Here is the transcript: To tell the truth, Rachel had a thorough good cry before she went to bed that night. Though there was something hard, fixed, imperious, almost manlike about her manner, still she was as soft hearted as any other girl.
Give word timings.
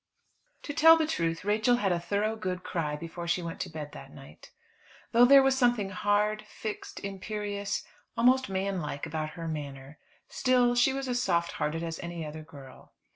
To 0.63 0.73
tell 0.73 0.97
the 0.97 1.05
truth, 1.05 1.45
Rachel 1.45 1.75
had 1.75 1.91
a 1.91 1.99
thorough 1.99 2.35
good 2.35 2.63
cry 2.63 2.95
before 2.95 3.27
she 3.27 3.43
went 3.43 3.59
to 3.59 3.69
bed 3.69 3.91
that 3.91 4.11
night. 4.11 4.49
Though 5.11 5.25
there 5.25 5.43
was 5.43 5.55
something 5.55 5.91
hard, 5.91 6.41
fixed, 6.47 6.99
imperious, 7.01 7.83
almost 8.17 8.49
manlike 8.49 9.05
about 9.05 9.29
her 9.37 9.47
manner, 9.47 9.99
still 10.27 10.73
she 10.73 10.91
was 10.91 11.07
as 11.07 11.21
soft 11.21 11.51
hearted 11.51 11.83
as 11.83 11.99
any 11.99 12.25
other 12.25 12.41
girl. 12.41 12.93